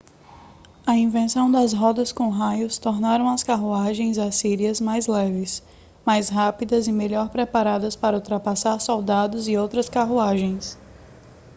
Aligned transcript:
a 0.83 0.97
invenção 0.97 1.51
das 1.51 1.73
rodas 1.73 2.11
com 2.11 2.27
raios 2.29 2.79
tornaram 2.79 3.29
as 3.29 3.43
carruagens 3.43 4.17
assírias 4.17 4.81
mais 4.81 5.05
leves 5.05 5.61
mais 6.03 6.27
rápidas 6.27 6.87
e 6.87 6.91
melhor 6.91 7.29
preparadas 7.29 7.95
para 7.95 8.17
ultrapassar 8.17 8.79
soldados 8.79 9.47
e 9.47 9.55
outras 9.55 9.87
carruagens 9.87 10.75